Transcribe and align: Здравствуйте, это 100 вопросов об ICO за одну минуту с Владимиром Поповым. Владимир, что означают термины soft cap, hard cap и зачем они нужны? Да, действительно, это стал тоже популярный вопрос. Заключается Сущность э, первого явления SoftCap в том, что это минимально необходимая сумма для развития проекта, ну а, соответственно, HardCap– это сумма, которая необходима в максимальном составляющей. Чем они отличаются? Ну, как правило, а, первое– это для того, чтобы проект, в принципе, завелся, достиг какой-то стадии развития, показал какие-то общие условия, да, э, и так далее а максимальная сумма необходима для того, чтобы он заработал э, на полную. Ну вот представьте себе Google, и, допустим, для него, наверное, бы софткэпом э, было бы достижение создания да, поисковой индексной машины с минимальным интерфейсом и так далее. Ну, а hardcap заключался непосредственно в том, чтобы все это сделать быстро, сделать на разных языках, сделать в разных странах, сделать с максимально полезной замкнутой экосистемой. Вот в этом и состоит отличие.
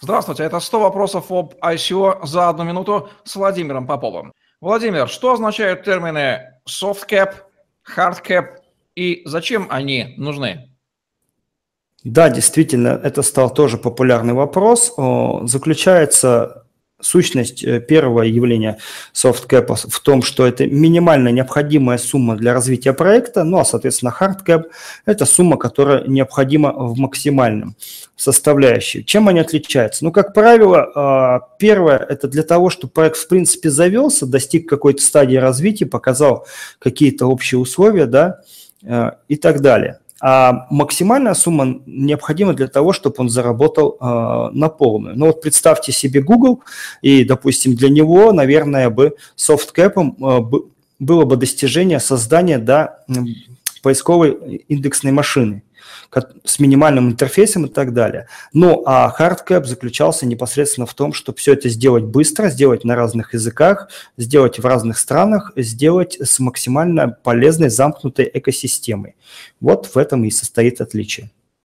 Здравствуйте, 0.00 0.44
это 0.44 0.60
100 0.60 0.80
вопросов 0.80 1.32
об 1.32 1.54
ICO 1.60 2.24
за 2.24 2.48
одну 2.48 2.62
минуту 2.62 3.08
с 3.24 3.34
Владимиром 3.34 3.86
Поповым. 3.86 4.32
Владимир, 4.60 5.08
что 5.08 5.32
означают 5.32 5.82
термины 5.82 6.52
soft 6.68 7.08
cap, 7.08 7.34
hard 7.96 8.24
cap 8.24 8.44
и 8.94 9.22
зачем 9.24 9.66
они 9.70 10.14
нужны? 10.16 10.72
Да, 12.04 12.30
действительно, 12.30 13.00
это 13.02 13.22
стал 13.22 13.52
тоже 13.52 13.76
популярный 13.76 14.34
вопрос. 14.34 14.94
Заключается 15.42 16.67
Сущность 17.00 17.62
э, 17.62 17.80
первого 17.80 18.22
явления 18.22 18.78
SoftCap 19.14 19.88
в 19.88 20.00
том, 20.00 20.20
что 20.20 20.44
это 20.44 20.66
минимально 20.66 21.28
необходимая 21.28 21.96
сумма 21.96 22.36
для 22.36 22.52
развития 22.52 22.92
проекта, 22.92 23.44
ну 23.44 23.58
а, 23.58 23.64
соответственно, 23.64 24.12
HardCap– 24.18 24.64
это 25.06 25.24
сумма, 25.24 25.58
которая 25.58 26.04
необходима 26.08 26.72
в 26.72 26.98
максимальном 26.98 27.76
составляющей. 28.16 29.04
Чем 29.04 29.28
они 29.28 29.38
отличаются? 29.38 30.04
Ну, 30.04 30.10
как 30.10 30.34
правило, 30.34 30.90
а, 30.92 31.40
первое– 31.60 31.98
это 32.08 32.26
для 32.26 32.42
того, 32.42 32.68
чтобы 32.68 32.92
проект, 32.92 33.16
в 33.16 33.28
принципе, 33.28 33.70
завелся, 33.70 34.26
достиг 34.26 34.68
какой-то 34.68 35.00
стадии 35.00 35.36
развития, 35.36 35.86
показал 35.86 36.48
какие-то 36.80 37.26
общие 37.26 37.60
условия, 37.60 38.06
да, 38.06 38.40
э, 38.82 39.12
и 39.28 39.36
так 39.36 39.60
далее 39.60 40.00
а 40.20 40.66
максимальная 40.70 41.34
сумма 41.34 41.80
необходима 41.86 42.52
для 42.54 42.66
того, 42.66 42.92
чтобы 42.92 43.16
он 43.18 43.28
заработал 43.28 43.96
э, 44.00 44.50
на 44.52 44.68
полную. 44.68 45.16
Ну 45.16 45.26
вот 45.26 45.40
представьте 45.40 45.92
себе 45.92 46.20
Google, 46.20 46.60
и, 47.02 47.24
допустим, 47.24 47.74
для 47.74 47.88
него, 47.88 48.32
наверное, 48.32 48.90
бы 48.90 49.14
софткэпом 49.36 50.16
э, 50.20 50.40
было 50.98 51.24
бы 51.24 51.36
достижение 51.36 52.00
создания 52.00 52.58
да, 52.58 52.98
поисковой 53.82 54.64
индексной 54.68 55.12
машины 55.12 55.62
с 56.44 56.58
минимальным 56.58 57.08
интерфейсом 57.10 57.66
и 57.66 57.68
так 57.68 57.92
далее. 57.92 58.28
Ну, 58.52 58.82
а 58.86 59.14
hardcap 59.18 59.64
заключался 59.64 60.26
непосредственно 60.26 60.86
в 60.86 60.94
том, 60.94 61.12
чтобы 61.12 61.38
все 61.38 61.52
это 61.52 61.68
сделать 61.68 62.04
быстро, 62.04 62.48
сделать 62.48 62.84
на 62.84 62.96
разных 62.96 63.34
языках, 63.34 63.88
сделать 64.16 64.58
в 64.58 64.66
разных 64.66 64.98
странах, 64.98 65.52
сделать 65.56 66.18
с 66.20 66.38
максимально 66.38 67.08
полезной 67.08 67.68
замкнутой 67.68 68.30
экосистемой. 68.32 69.16
Вот 69.60 69.86
в 69.86 69.96
этом 69.96 70.24
и 70.24 70.30
состоит 70.30 70.80
отличие. 70.80 71.30